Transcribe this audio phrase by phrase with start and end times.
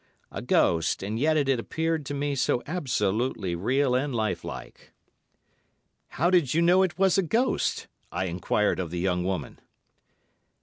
[0.31, 4.93] A ghost, and yet it had appeared to me so absolutely real and life like."
[6.07, 9.59] "How did you know it was a ghost?" I enquired of the young woman.